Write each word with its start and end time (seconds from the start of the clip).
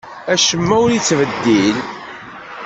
Acemma 0.33 0.75
ur 0.83 0.89
yettbeddil. 0.91 1.77